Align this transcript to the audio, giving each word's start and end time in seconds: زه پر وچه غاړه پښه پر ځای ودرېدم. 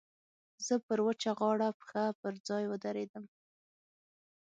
زه 0.65 0.73
پر 0.87 0.99
وچه 1.07 1.29
غاړه 1.39 1.69
پښه 1.79 2.03
پر 2.21 2.33
ځای 2.47 2.63
ودرېدم. 2.67 3.25